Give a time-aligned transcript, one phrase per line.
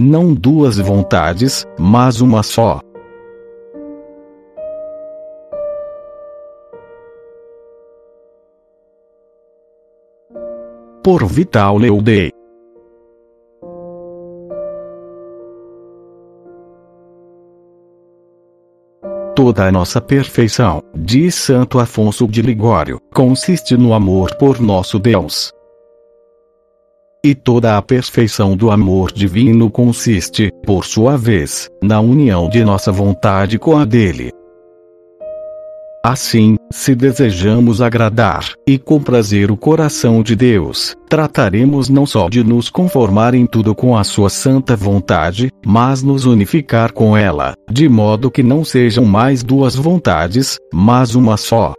[0.00, 2.80] não duas vontades, mas uma só.
[11.02, 12.30] Por Vital Leudei.
[19.34, 25.52] Toda a nossa perfeição, diz Santo Afonso de Ligório, consiste no amor por nosso Deus.
[27.24, 32.92] E toda a perfeição do amor divino consiste, por sua vez, na união de nossa
[32.92, 34.30] vontade com a dele.
[36.04, 42.70] Assim, se desejamos agradar e comprazer o coração de Deus, trataremos não só de nos
[42.70, 48.30] conformar em tudo com a sua santa vontade, mas nos unificar com ela, de modo
[48.30, 51.74] que não sejam mais duas vontades, mas uma só.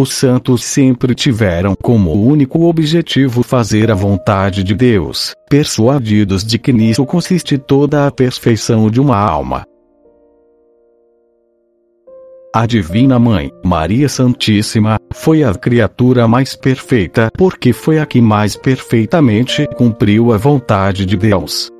[0.00, 6.72] Os santos sempre tiveram como único objetivo fazer a vontade de Deus, persuadidos de que
[6.72, 9.64] nisso consiste toda a perfeição de uma alma.
[12.54, 18.54] A Divina Mãe, Maria Santíssima, foi a criatura mais perfeita porque foi a que mais
[18.54, 21.72] perfeitamente cumpriu a vontade de Deus.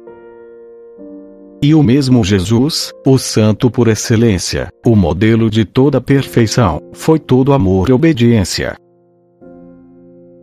[1.61, 7.53] E o mesmo Jesus, o Santo por excelência, o modelo de toda perfeição, foi todo
[7.53, 8.77] amor e obediência.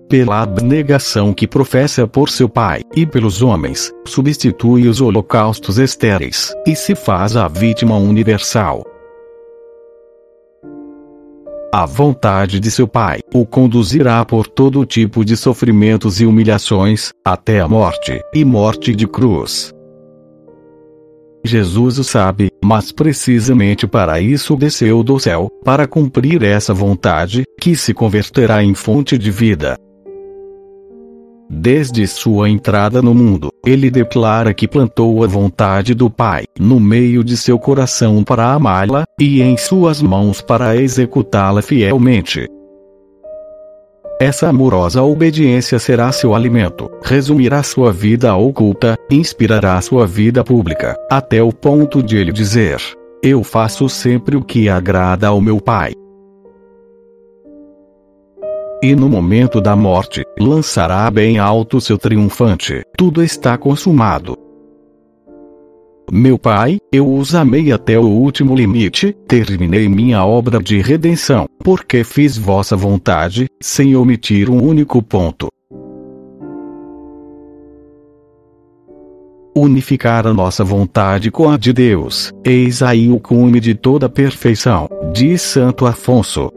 [0.09, 6.75] Pela abnegação que professa por seu Pai e pelos homens, substitui os holocaustos estéreis e
[6.75, 8.83] se faz a vítima universal.
[11.73, 17.61] A vontade de seu Pai o conduzirá por todo tipo de sofrimentos e humilhações, até
[17.61, 19.74] a morte, e morte de cruz.
[21.45, 27.75] Jesus o sabe, mas precisamente para isso desceu do céu, para cumprir essa vontade, que
[27.75, 29.77] se converterá em fonte de vida.
[31.49, 37.23] Desde sua entrada no mundo, ele declara que plantou a vontade do Pai no meio
[37.23, 42.47] de seu coração para amá-la, e em suas mãos para executá-la fielmente.
[44.19, 51.43] Essa amorosa obediência será seu alimento, resumirá sua vida oculta, inspirará sua vida pública, até
[51.43, 52.77] o ponto de ele dizer:
[53.21, 55.91] Eu faço sempre o que agrada ao meu Pai.
[58.81, 64.44] E no momento da morte, lançará bem alto seu triunfante: Tudo está consumado.
[66.17, 72.05] Meu Pai, eu os amei até o último limite, terminei minha obra de redenção, porque
[72.05, 75.49] fiz vossa vontade, sem omitir um único ponto.
[79.53, 84.87] Unificar a nossa vontade com a de Deus, eis aí o cume de toda perfeição,
[85.11, 86.49] diz Santo Afonso.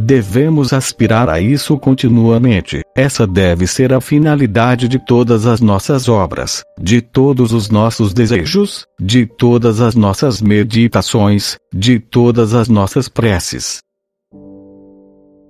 [0.00, 2.82] Devemos aspirar a isso continuamente.
[2.96, 8.86] Essa deve ser a finalidade de todas as nossas obras, de todos os nossos desejos,
[9.00, 13.80] de todas as nossas meditações, de todas as nossas preces.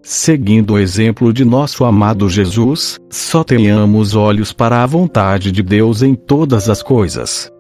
[0.03, 6.01] Seguindo o exemplo de nosso amado Jesus, só tenhamos olhos para a vontade de Deus
[6.01, 7.51] em todas as coisas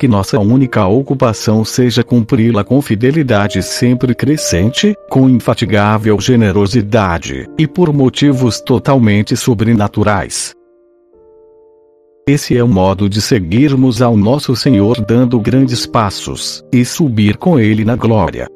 [0.00, 7.92] que nossa única ocupação seja cumpri-la com fidelidade sempre crescente, com infatigável generosidade, e por
[7.92, 10.54] motivos totalmente sobrenaturais.
[12.26, 17.60] Esse é o modo de seguirmos ao nosso Senhor dando grandes passos, e subir com
[17.60, 18.48] Ele na glória.